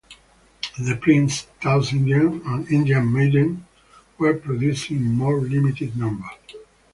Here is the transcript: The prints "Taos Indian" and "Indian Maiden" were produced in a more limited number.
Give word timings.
The 0.79 0.95
prints 0.95 1.45
"Taos 1.61 1.93
Indian" 1.93 2.41
and 2.43 2.67
"Indian 2.71 3.13
Maiden" 3.13 3.67
were 4.17 4.33
produced 4.33 4.89
in 4.89 4.97
a 4.97 4.99
more 5.01 5.39
limited 5.39 5.95
number. 5.95 6.25